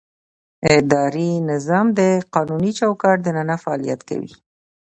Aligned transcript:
اداري 0.77 1.29
نظام 1.51 1.87
د 1.99 2.01
قانوني 2.33 2.71
چوکاټ 2.79 3.17
دننه 3.25 3.55
فعالیت 3.63 4.01
کوي. 4.09 4.31